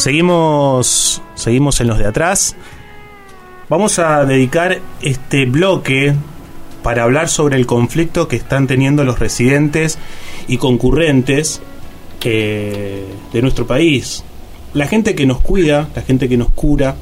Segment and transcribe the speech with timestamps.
[0.00, 2.56] Seguimos, seguimos en los de atrás.
[3.68, 6.14] Vamos a dedicar este bloque
[6.82, 9.98] para hablar sobre el conflicto que están teniendo los residentes
[10.48, 11.60] y concurrentes
[12.24, 14.24] eh, de nuestro país.
[14.72, 16.94] La gente que nos cuida, la gente que nos cura,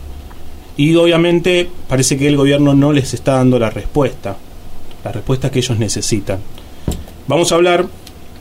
[0.76, 4.36] y obviamente parece que el gobierno no les está dando la respuesta,
[5.04, 6.40] la respuesta que ellos necesitan.
[7.28, 7.86] Vamos a hablar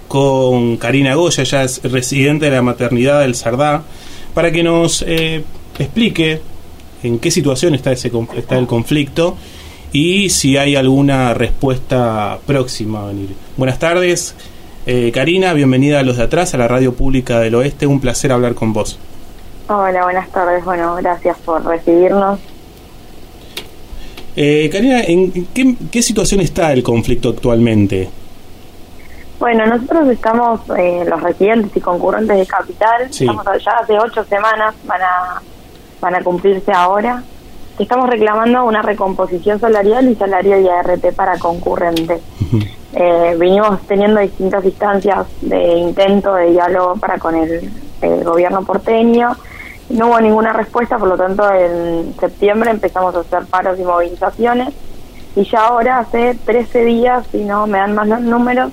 [0.08, 3.84] con Karina Goya, ella es residente de la maternidad del Sardá,
[4.38, 5.44] para que nos eh,
[5.80, 6.40] explique
[7.02, 9.36] en qué situación está, ese, está el conflicto
[9.92, 13.30] y si hay alguna respuesta próxima a venir.
[13.58, 14.36] Buenas tardes,
[14.86, 18.32] eh, Karina, bienvenida a los de atrás, a la Radio Pública del Oeste, un placer
[18.32, 19.00] hablar con vos.
[19.70, 22.40] Hola, buenas tardes, bueno, gracias por recibirnos.
[24.36, 28.08] Eh, Karina, ¿en qué, qué situación está el conflicto actualmente?
[29.40, 34.74] Bueno, nosotros estamos, eh, los residentes y concurrentes de Capital, estamos allá hace ocho semanas,
[34.86, 35.42] van a,
[36.02, 37.22] van a cumplirse ahora,
[37.78, 42.22] estamos reclamando una recomposición salarial y salario y ART para concurrentes.
[42.94, 47.72] eh, venimos teniendo distintas instancias de intento de diálogo para con el,
[48.24, 49.36] gobierno porteño,
[49.90, 54.74] no hubo ninguna respuesta, por lo tanto en septiembre empezamos a hacer paros y movilizaciones.
[55.36, 58.72] Y ya ahora hace 13 días, si no me dan más los números,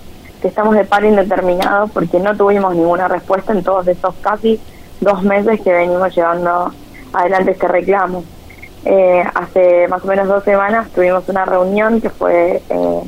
[0.49, 4.61] estamos de paro indeterminado porque no tuvimos ninguna respuesta en todos esos casi
[5.01, 6.73] dos meses que venimos llevando
[7.13, 8.25] adelante este reclamo.
[8.85, 13.01] Eh, hace más o menos dos semanas tuvimos una reunión que fue eh,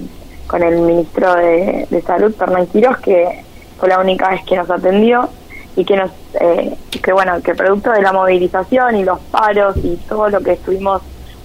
[0.46, 3.44] con el ministro de, Salud, Fernán Quiroz, que
[3.78, 5.28] fue la única vez que nos atendió
[5.74, 9.96] y que nos eh, que bueno que producto de la movilización y los paros y
[10.08, 11.02] todo lo que estuvimos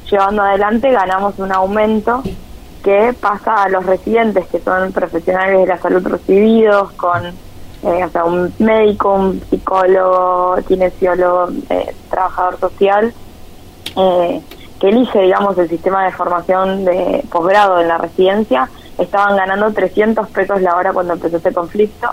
[0.09, 2.23] llevando adelante ganamos un aumento
[2.83, 7.25] que pasa a los residentes, que son profesionales de la salud recibidos, con
[7.83, 13.13] eh, o sea, un médico, un psicólogo, kinesiólogo, eh, trabajador social,
[13.97, 14.41] eh,
[14.79, 20.27] que elige, digamos, el sistema de formación de posgrado en la residencia, estaban ganando 300
[20.29, 22.07] pesos la hora cuando empezó este conflicto,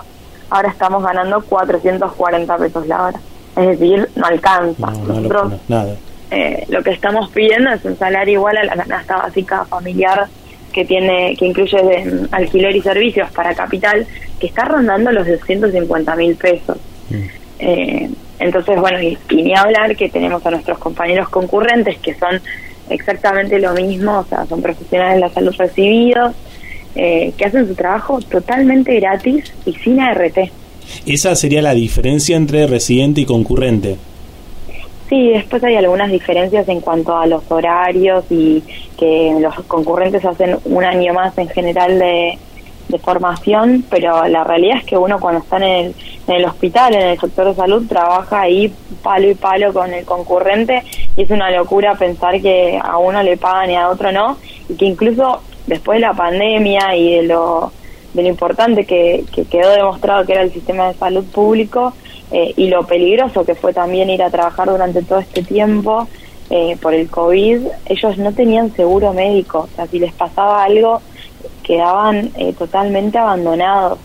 [0.49, 3.21] ahora estamos ganando 440 pesos la hora.
[3.57, 4.91] Es decir, no alcanza.
[4.91, 5.53] Nosotros
[6.69, 10.29] lo que estamos pidiendo es un salario igual a la canasta básica familiar
[10.79, 14.07] que tiene que incluye de alquiler y servicios para capital
[14.39, 16.77] que está rondando los 250 mil pesos.
[17.11, 17.15] Mm.
[17.59, 22.41] eh, entonces bueno y, ni hablar que tenemos a nuestros compañeros concurrentes que son
[22.91, 26.37] exactamente lo mismo o sea son profesionales de la salud recibidos
[26.95, 30.39] eh, que hacen su trabajo totalmente gratis y sin ART
[31.07, 33.97] esa sería la diferencia entre residente y concurrente
[35.09, 38.63] Sí, después hay algunas diferencias en cuanto a los horarios y
[38.99, 42.39] que los concurrentes hacen un año más en general de,
[43.03, 45.95] formación, pero la realidad es que uno cuando está en el,
[46.27, 50.07] en el hospital, en el sector de salud, trabaja ahí palo y palo con el
[50.07, 50.83] concurrente
[51.15, 54.39] y es una locura pensar que a uno le pagan y a otro no,
[54.71, 57.73] y que incluso después de la pandemia y de lo,
[58.15, 61.93] de lo importante que, que quedó demostrado que era el sistema de salud público,
[62.31, 66.07] eh, y lo peligroso que fue también ir a trabajar durante todo este tiempo
[66.51, 71.01] eh, por el COVID, ellos no tenían seguro médico, o sea, si les pasaba algo,
[71.63, 73.99] quedaban eh, totalmente abandonados.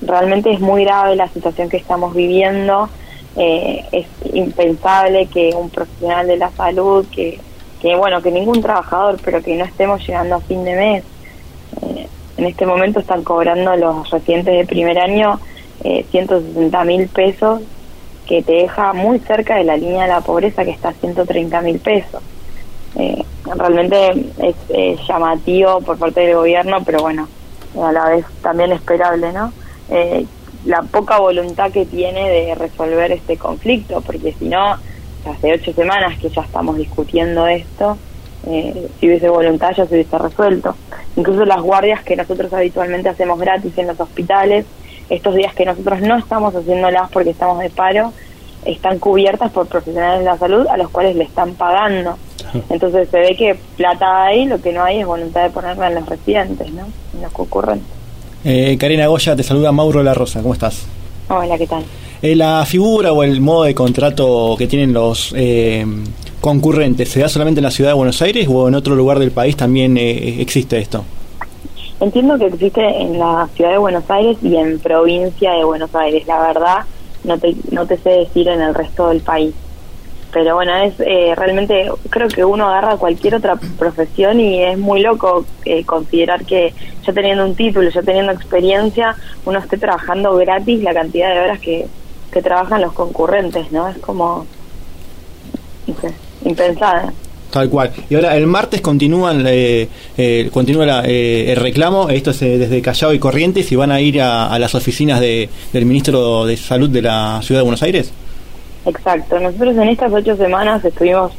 [0.00, 2.88] realmente es muy grave la situación que estamos viviendo,
[3.36, 7.40] es impensable que un profesional de la salud, que,
[7.80, 11.04] que, bueno, que ningún trabajador, pero que no estemos llegando a fin de mes.
[12.36, 15.40] en este momento están cobrando los residentes de primer año
[15.82, 17.60] eh, 160 mil pesos,
[18.26, 21.60] que te deja muy cerca de la línea de la pobreza que está a 130
[21.60, 22.22] mil pesos.
[22.96, 23.22] Eh,
[23.56, 24.30] realmente
[24.68, 27.28] es llamativo por parte del gobierno, pero bueno,
[27.82, 29.52] a la vez también esperable, ¿no?
[29.90, 30.24] Eh,
[30.64, 34.76] la poca voluntad que tiene de resolver este conflicto, porque si no,
[35.30, 37.98] hace ocho semanas que ya estamos discutiendo esto,
[38.46, 40.74] eh, si hubiese voluntad ya se hubiese resuelto.
[41.16, 44.64] Incluso las guardias que nosotros habitualmente hacemos gratis en los hospitales,
[45.10, 48.12] estos días que nosotros no estamos haciéndolas porque estamos de paro,
[48.64, 52.16] están cubiertas por profesionales de la salud a los cuales le están pagando.
[52.70, 55.96] Entonces se ve que plata hay, lo que no hay es voluntad de ponerla en
[55.96, 56.86] los residentes, ¿no?
[57.14, 57.88] En los concurrentes.
[58.44, 60.86] Eh, Karina Goya, te saluda Mauro La Rosa, ¿cómo estás?
[61.28, 61.84] Hola, ¿qué tal?
[62.24, 65.84] Eh, la figura o el modo de contrato que tienen los eh,
[66.40, 69.30] concurrentes, ¿se da solamente en la ciudad de Buenos Aires o en otro lugar del
[69.30, 71.04] país también eh, existe esto?
[72.00, 76.26] Entiendo que existe en la ciudad de Buenos Aires y en provincia de Buenos Aires.
[76.26, 76.78] La verdad,
[77.22, 79.54] no te, no te sé decir en el resto del país.
[80.32, 85.00] Pero bueno, es eh, realmente, creo que uno agarra cualquier otra profesión y es muy
[85.00, 86.74] loco eh, considerar que
[87.06, 89.14] ya teniendo un título, ya teniendo experiencia,
[89.44, 91.86] uno esté trabajando gratis la cantidad de horas que,
[92.32, 93.86] que trabajan los concurrentes, ¿no?
[93.86, 94.44] Es como,
[96.44, 97.12] impensada.
[97.54, 97.92] Tal cual.
[98.10, 99.86] Y ahora el martes continúan, eh,
[100.18, 104.20] eh, continúa eh, el reclamo, esto es desde Callao y Corrientes, y van a ir
[104.20, 108.12] a, las oficinas de, del ministro de Salud de la Ciudad de Buenos Aires.
[108.84, 109.38] Exacto.
[109.38, 111.30] Nosotros en estas ocho semanas estuvimos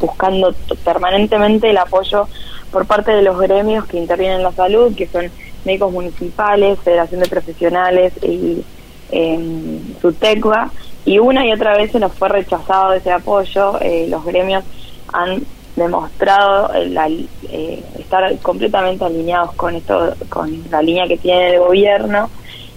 [0.00, 2.26] buscando permanentemente el apoyo
[2.72, 5.30] por parte de los gremios que intervienen en la salud, que son
[5.64, 8.64] médicos municipales, Federación de Profesionales y
[9.12, 10.72] eh, SUTECBA,
[11.04, 13.80] y una y otra vez se nos fue rechazado ese apoyo.
[13.80, 14.64] Eh, los gremios
[15.12, 15.42] han
[15.76, 22.30] demostrado eh, estar completamente alineados con esto, con la línea que tiene el gobierno.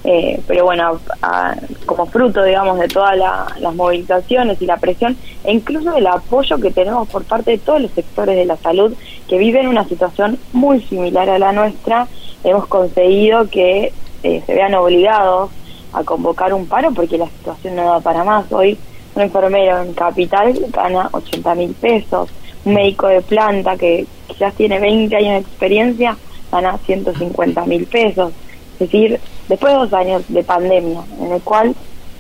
[0.07, 0.99] Eh, pero bueno,
[1.87, 6.69] como fruto, digamos, de todas las movilizaciones y la presión, e incluso del apoyo que
[6.69, 8.93] tenemos por parte de todos los sectores de la salud
[9.27, 12.07] que viven una situación muy similar a la nuestra,
[12.43, 15.49] hemos conseguido que eh, se vean obligados
[15.91, 18.51] a convocar un paro porque la situación no da para más.
[18.51, 18.77] Hoy
[19.15, 22.29] un enfermero en Capital gana 80 mil pesos,
[22.65, 26.17] un médico de planta que quizás tiene 20 años de experiencia
[26.51, 28.33] gana 150 mil pesos.
[28.73, 31.73] Es decir, después de dos años de pandemia, en el cual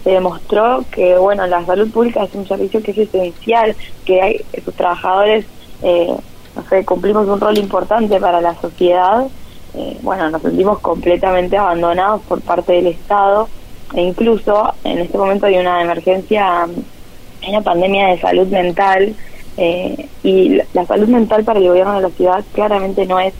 [0.03, 3.75] se demostró que bueno la salud pública es un servicio que es esencial,
[4.05, 5.45] que hay, sus trabajadores,
[5.83, 6.15] eh,
[6.55, 9.27] no sé, cumplimos un rol importante para la sociedad.
[9.73, 13.49] Eh, bueno, nos sentimos completamente abandonados por parte del Estado
[13.93, 19.15] e incluso en este momento hay una emergencia, hay una pandemia de salud mental
[19.57, 23.33] eh, y la salud mental para el gobierno de la ciudad claramente no es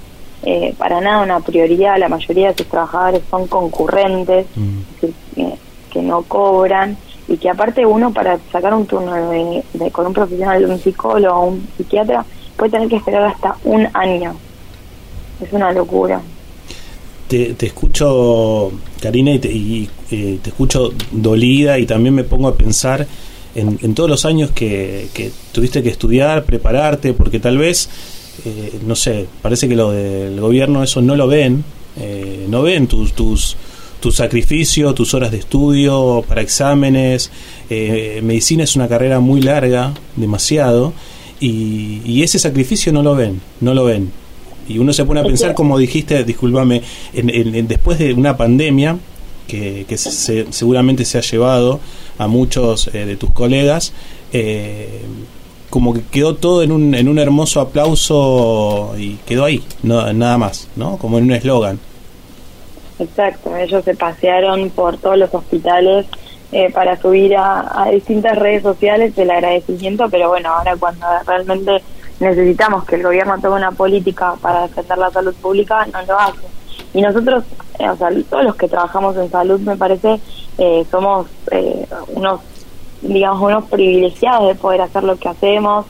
[0.44, 4.80] eh, para nada una prioridad, la mayoría de sus trabajadores son concurrentes, mm.
[5.92, 6.98] que, no cobran
[7.28, 11.46] y que aparte uno para sacar un turno de, con un profesional, un psicólogo o
[11.46, 12.26] un psiquiatra,
[12.58, 14.36] puede tener que esperar hasta un año.
[15.42, 16.22] Es una locura.
[17.28, 19.50] Te, escucho, Karina, y, te,
[20.12, 23.08] eh, te escucho dolida y también me pongo a pensar
[23.56, 27.90] en, todos los años que, que, tuviste que estudiar, prepararte, porque tal vez,
[28.46, 31.64] eh, no sé, parece que lo del gobierno eso no lo ven,
[32.00, 33.58] eh, no ven tus, tus,
[34.02, 37.32] tu sacrificio, tus horas de estudio para exámenes.
[37.70, 40.94] medicina es una carrera muy larga, demasiado,
[41.40, 44.25] y, y ese sacrificio no lo ven, no lo ven.
[44.68, 46.82] Y uno se pone a pensar, como dijiste, discúlpame,
[47.14, 48.98] en, después de una pandemia
[49.48, 51.80] que, seguramente se ha llevado
[52.18, 53.94] a muchos eh, de tus colegas,
[54.34, 55.02] eh,
[55.70, 60.38] como que quedó todo en un, en un hermoso aplauso y quedó ahí, no, nada
[60.38, 60.98] más, ¿no?
[60.98, 61.80] Como en un eslogan.
[62.98, 66.06] Exacto, ellos se pasearon por todos los hospitales
[66.52, 71.82] eh, para subir a, a distintas redes sociales el agradecimiento, pero bueno, ahora cuando realmente
[72.20, 76.48] necesitamos que el gobierno tome una política para defender la salud pública, no lo hace.
[76.94, 77.44] Y nosotros,
[77.80, 80.20] eh, o sea, todos los que trabajamos en salud, me parece,
[80.58, 82.40] eh, somos eh, unos,
[83.02, 85.86] digamos, unos privilegiados de poder hacer lo que hacemos,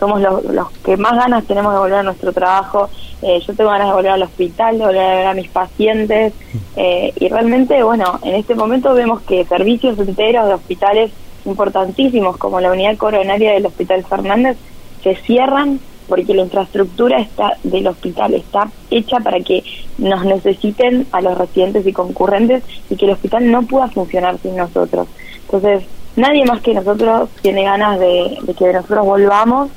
[0.00, 2.88] somos los, los, que más ganas tenemos de volver a nuestro trabajo.
[3.22, 6.32] yo tengo ganas de volver al hospital, de volver a ver a mis pacientes,
[6.74, 11.12] y realmente, bueno, en este momento vemos que servicios enteros de hospitales
[11.44, 14.56] importantísimos, como la unidad coronaria del Hospital Fernández,
[15.02, 19.62] se cierran porque la infraestructura está del hospital está hecha para que
[19.98, 24.56] nos necesiten a los residentes y concurrentes y que el hospital no pueda funcionar sin
[24.56, 25.08] nosotros.
[25.44, 25.84] Entonces,
[26.16, 29.70] nadie más que nosotros tiene ganas de, que nosotros volvamos.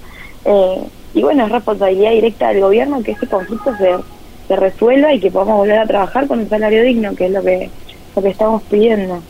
[0.46, 0.82] Eh,
[1.13, 3.96] y bueno, es responsabilidad directa del gobierno que este conflicto se,
[4.48, 7.41] se resuelva y que podamos volver a trabajar con un salario digno, que es lo
[7.41, 7.70] que,
[8.15, 9.22] lo que estamos pidiendo.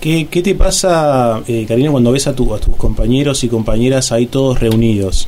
[0.00, 4.26] ¿Qué, te pasa, eh, Karina, cuando ves a, tu, a tus compañeros y compañeras ahí
[4.26, 5.26] todos reunidos?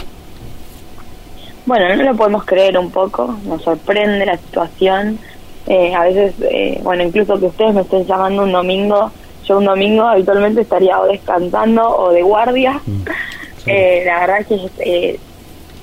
[1.67, 5.19] Bueno, no lo podemos creer un poco, nos sorprende la situación.
[5.67, 9.11] Eh, a veces, eh, bueno, incluso que ustedes me estén llamando un domingo,
[9.47, 12.81] yo un domingo habitualmente estaría o descansando o de guardia.
[12.87, 13.03] Mm,
[13.67, 15.21] eh, la verdad es que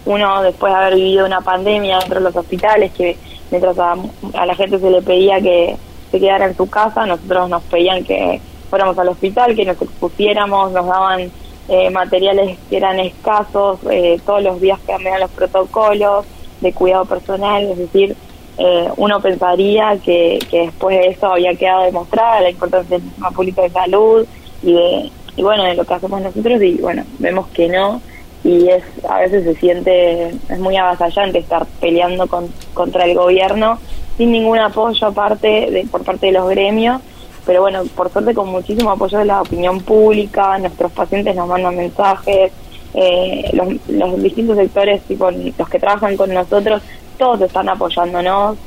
[0.05, 3.17] uno, después de haber vivido una pandemia dentro de los hospitales, que
[3.51, 3.95] mientras a,
[4.33, 5.75] a la gente se le pedía que
[6.11, 10.71] se quedara en su casa, nosotros nos pedían que fuéramos al hospital, que nos expusiéramos,
[10.71, 11.31] nos daban
[11.69, 16.25] eh, materiales que eran escasos, eh, todos los días cambiaban los protocolos
[16.61, 18.15] de cuidado personal, es decir,
[18.57, 23.31] eh, uno pensaría que, que después de eso había quedado demostrada la importancia del sistema
[23.31, 24.25] público de salud
[24.63, 28.01] y de y bueno de lo que hacemos nosotros y bueno vemos que no.
[28.43, 33.77] Y es a veces se siente es muy avasallante estar peleando con, contra el gobierno
[34.17, 37.01] sin ningún apoyo aparte de por parte de los gremios
[37.47, 41.77] pero bueno, por suerte con muchísimo apoyo de la opinión pública, nuestros pacientes nos mandan
[41.77, 42.51] mensajes,
[42.93, 46.81] eh, los, distintos sectores, tipo, los que trabajan con nosotros,
[47.17, 48.57] todos están apoyándonos.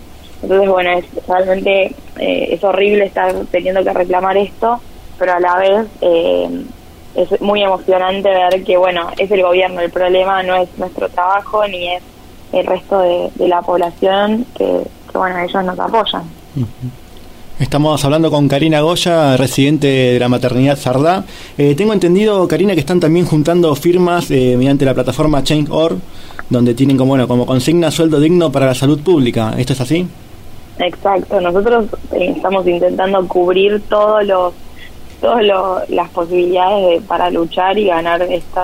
[0.43, 4.81] Entonces, bueno, es realmente eh, es horrible estar teniendo que reclamar esto,
[5.19, 6.65] pero a la vez eh,
[7.17, 11.69] es muy emocionante ver que, bueno, es el gobierno el problema, no es nuestro trabajo
[11.69, 12.03] ni es
[12.53, 16.23] el resto de, la población que, bueno, ellos nos apoyan.
[17.61, 21.25] Estamos hablando con Karina Goya, residente de la maternidad Sardá.
[21.59, 25.99] Eh, tengo entendido, Karina, que están también juntando firmas eh, mediante la plataforma Change.org,
[26.49, 29.53] donde tienen como, bueno, como consigna sueldo digno para la salud pública.
[29.59, 30.09] ¿Esto es así?
[30.79, 31.39] Exacto.
[31.39, 34.55] Nosotros eh, estamos intentando cubrir todos los
[35.21, 35.45] todas
[35.91, 38.63] las posibilidades para luchar y ganar esto,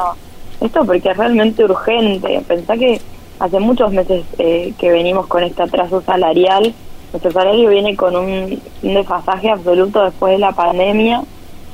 [0.62, 2.42] esto porque es realmente urgente.
[2.48, 2.98] Pensá que
[3.40, 6.74] hace muchos meses que venimos con este atraso salarial
[7.12, 11.22] nuestro salario viene con un, desfasaje absoluto después de la pandemia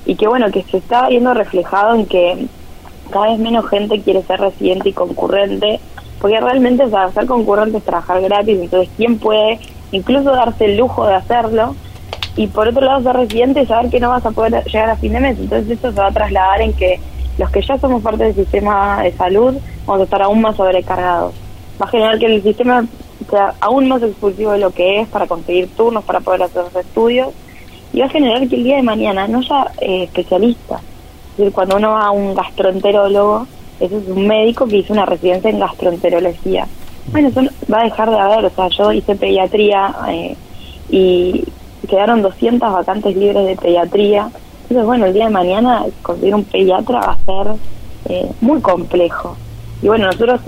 [0.05, 2.47] y que bueno, que se está viendo reflejado en que
[3.11, 5.81] cada vez menos gente quiere ser residente y concurrente,
[6.21, 9.61] porque realmente o ser concurrente es trabajar gratis, entonces ¿quién puede
[9.91, 11.75] incluso darse el lujo de hacerlo?
[12.35, 14.97] Y por otro lado ser residente y saber que no vas a poder llegar a
[14.97, 16.99] fin de mes, entonces esto se va a trasladar en que
[17.39, 19.55] los que ya somos parte del sistema de salud
[19.87, 21.35] vamos a estar aún más sobrecargados.
[21.81, 22.85] Va a generar que el sistema
[23.25, 26.77] sea aún más expulsivo de lo que es para conseguir turnos, para poder hacer los
[26.77, 27.29] estudios,
[27.93, 30.81] y va a generar que el día de mañana no haya eh, especialistas.
[31.33, 33.47] Es decir, cuando uno va a un gastroenterólogo,
[33.81, 36.67] ese es un médico que hizo una residencia en gastroenterología.
[37.11, 40.37] Bueno, eso va a dejar de haber, o sea, yo hice pediatría eh,
[40.89, 41.45] y
[41.89, 44.31] quedaron 200 vacantes libres de pediatría.
[44.63, 47.57] Entonces, bueno, el día de mañana conseguir un pediatra va a ser
[48.09, 49.37] eh, muy complejo.
[49.83, 50.41] Y bueno, nosotros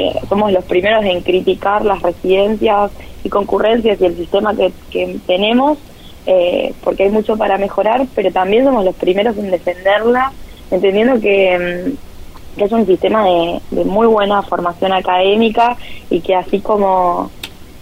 [0.00, 2.90] eh, somos los primeros en criticar las residencias
[3.22, 4.72] y concurrencias y el sistema que,
[5.26, 5.76] tenemos,
[6.26, 10.32] eh, porque hay mucho para mejorar, pero también somos los primeros en defenderla,
[10.70, 11.94] entendiendo que,
[12.56, 15.76] mm, es un sistema de, muy buena formación académica
[16.08, 17.30] y que así como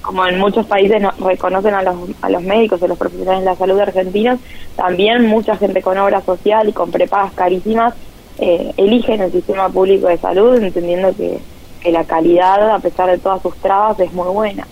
[0.03, 3.57] como en muchos países reconocen a los, a los médicos, a los profesionales de la
[3.57, 4.39] salud argentinos,
[4.75, 7.95] también mucha gente con obra social y con prepagas carísimas
[8.39, 11.41] eh, eligen el sistema público de salud, entendiendo que,
[11.79, 14.67] que la calidad, a pesar de todas sus trabas, es muy buena.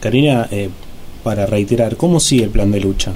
[0.00, 0.70] Karina, eh,
[1.22, 3.12] para reiterar, ¿cómo sigue el plan de lucha?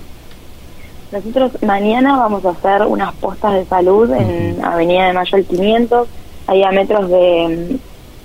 [1.12, 6.09] Nosotros mañana vamos a hacer unas postas de salud en Avenida de Mayo el 500,
[6.47, 7.79] ahí a metros de,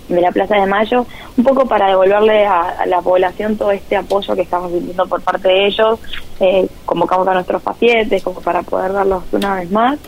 [0.09, 1.05] de la Plaza de Mayo,
[1.37, 5.47] un poco para devolverle a, la población todo este apoyo que estamos sintiendo por parte
[5.47, 5.99] de ellos.
[6.39, 9.99] Eh, convocamos a nuestros pacientes como para poder darlos una vez más.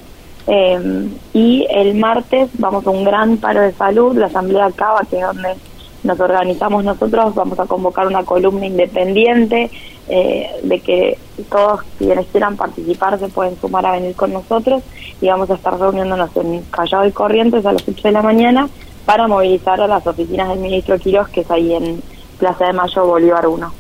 [0.48, 5.18] Eh, y el martes vamos a un gran paro de salud, la Asamblea Cava, que
[5.18, 5.56] es donde
[6.04, 9.72] nos organizamos nosotros, vamos a convocar una columna independiente
[10.10, 11.18] eh, de que
[11.50, 14.84] todos quienes quieran participar se pueden sumar a venir con nosotros
[15.22, 18.68] y vamos a estar reuniéndonos en Callao y Corrientes a las 8 de la mañana
[19.06, 22.02] para movilizar a las oficinas del ministro Quiroz, que es ahí en
[22.38, 23.74] Plaza de Mayo, Bolívar 1.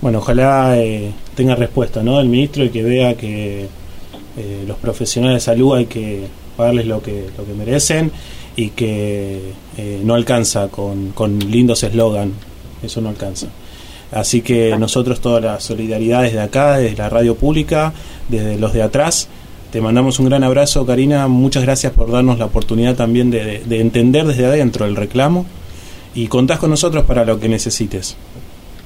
[0.00, 2.18] Bueno, ojalá eh, tenga respuesta, ¿no?
[2.18, 3.68] El ministro y que vea que
[4.36, 8.10] eh, los profesionales de salud hay que pagarles lo que, lo que merecen
[8.56, 12.32] y que eh, no alcanza con, con lindos eslogan,
[12.82, 13.48] eso no alcanza.
[14.10, 17.94] Así que nosotros toda la solidaridad desde acá, desde la radio pública,
[18.28, 19.28] desde los de atrás,
[19.70, 21.28] te mandamos un gran abrazo, Karina.
[21.28, 25.46] Muchas gracias por darnos la oportunidad también de, de entender desde adentro el reclamo
[26.14, 28.16] y contás con nosotros para lo que necesites.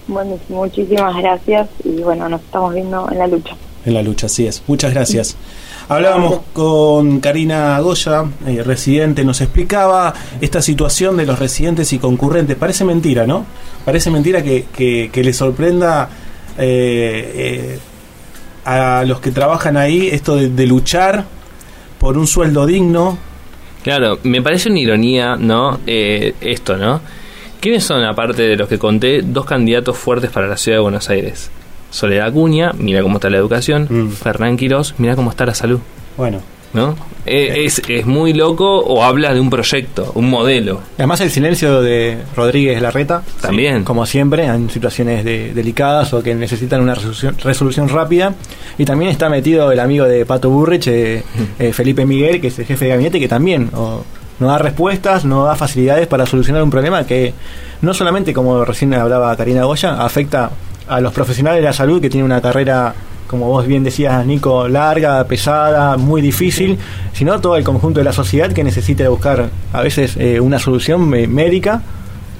[0.06, 4.46] Bueno, muchísimas gracias y bueno, nos estamos viendo en la lucha en la lucha, así
[4.46, 4.62] es.
[4.66, 5.36] Muchas gracias.
[5.88, 12.56] Hablábamos con Karina Goya, eh, residente, nos explicaba esta situación de los residentes y concurrentes.
[12.56, 13.46] Parece mentira, ¿no?
[13.84, 16.08] Parece mentira que, que, le sorprenda
[16.58, 17.78] eh, eh,
[18.64, 21.24] a los que trabajan ahí esto de, luchar
[22.00, 23.16] por un sueldo digno.
[23.84, 25.78] Claro, me parece una ironía, ¿no?
[25.86, 27.00] esto, ¿no?
[27.60, 31.08] ¿Quiénes son, aparte de los que conté, dos candidatos fuertes para la ciudad de Buenos
[31.08, 31.48] Aires?
[31.90, 33.86] Soledad Acuña, mira cómo está la educación.
[33.88, 34.10] Mm.
[34.10, 35.80] Fernán Quirós, mira cómo está la salud.
[36.16, 36.40] Bueno.
[36.72, 36.94] ¿No?
[37.24, 40.80] Eh, es, es, muy loco o habla de un proyecto, un modelo.
[40.98, 43.22] Además el silencio de Rodríguez Larreta.
[43.40, 43.82] También.
[43.82, 48.34] Como siempre, en situaciones delicadas o que necesitan una resolución, rápida.
[48.76, 51.22] Y también está metido el amigo de Pato Burrich, eh,
[51.58, 53.70] eh, Felipe Miguel, que es el jefe de gabinete, que también
[54.38, 57.32] no da respuestas, no da facilidades para solucionar un problema que
[57.80, 60.50] no solamente, como recién hablaba Karina Goya, afecta
[60.88, 62.94] a los profesionales de la salud que tienen una carrera,
[63.26, 66.78] como vos bien decías, Nico, larga, pesada, muy difícil,
[67.12, 71.08] sino todo el conjunto de la sociedad que necesita buscar a veces eh, una solución
[71.08, 71.82] médica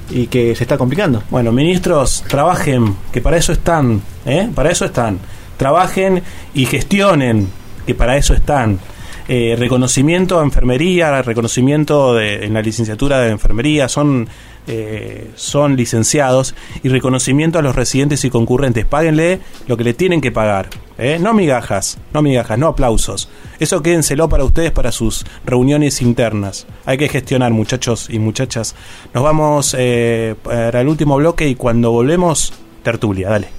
[0.09, 1.23] y que se está complicando.
[1.29, 4.49] Bueno, ministros, trabajen, que para eso están, ¿eh?
[4.53, 5.19] Para eso están.
[5.57, 6.21] Trabajen
[6.53, 7.49] y gestionen,
[7.85, 8.79] que para eso están.
[9.27, 14.27] Eh, reconocimiento a enfermería, reconocimiento de, en la licenciatura de enfermería, son
[14.69, 18.85] eh, son licenciados y reconocimiento a los residentes y concurrentes.
[18.85, 20.69] Páguenle lo que le tienen que pagar.
[20.97, 21.19] ¿eh?
[21.21, 23.29] No migajas, no migajas, no aplausos.
[23.59, 26.67] Eso quédenselo para ustedes, para sus reuniones internas.
[26.85, 28.75] Hay que gestionar, muchachos y muchachas.
[29.13, 32.51] Nos vamos eh, para el último bloque y cuando volvemos,
[32.83, 33.56] tertulia, dale.